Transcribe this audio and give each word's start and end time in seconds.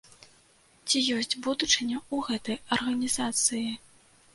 Ці 0.87 0.97
ёсць 1.17 1.37
будучыня 1.49 1.97
ў 2.01 2.15
гэтай 2.31 2.61
арганізацыі? 2.79 3.67